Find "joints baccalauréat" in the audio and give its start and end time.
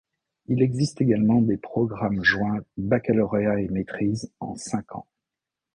2.23-3.61